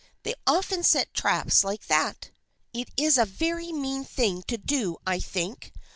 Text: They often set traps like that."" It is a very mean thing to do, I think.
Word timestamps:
They 0.23 0.33
often 0.47 0.81
set 0.81 1.13
traps 1.13 1.63
like 1.63 1.85
that."" 1.85 2.31
It 2.73 2.89
is 2.97 3.19
a 3.19 3.25
very 3.25 3.71
mean 3.71 4.03
thing 4.03 4.41
to 4.47 4.57
do, 4.57 4.97
I 5.05 5.19
think. 5.19 5.71